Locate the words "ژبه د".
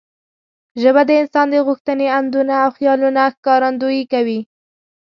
0.81-1.11